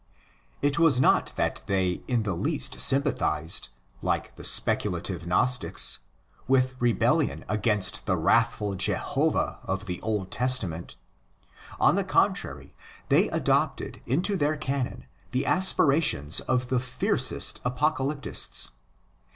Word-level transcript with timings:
It 0.63 0.79
was 0.79 0.99
not 0.99 1.31
that 1.35 1.61
they 1.67 2.01
in 2.07 2.23
the 2.23 2.33
least 2.33 2.79
sympathised, 2.79 3.69
like 4.01 4.33
the 4.35 4.43
speculative 4.43 5.27
Gnostics, 5.27 5.99
with 6.47 6.73
rebellion 6.79 7.45
against 7.47 8.07
the 8.07 8.17
wrathful 8.17 8.73
Jehovah 8.73 9.59
of 9.63 9.85
the 9.85 10.01
Old 10.01 10.31
Testament. 10.31 10.95
On 11.79 11.93
the 11.93 12.03
con 12.03 12.33
trary, 12.33 12.71
they 13.09 13.29
adopted 13.29 14.01
into 14.07 14.35
their 14.35 14.57
canon 14.57 15.05
the 15.29 15.45
aspirations 15.45 16.39
of 16.39 16.69
the 16.69 16.79
fiercest 16.79 17.61
apocalyptists. 17.63 18.71